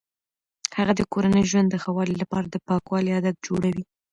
[0.77, 3.83] هغه د کورني ژوند د ښه والي لپاره د پاکوالي عادات جوړوي.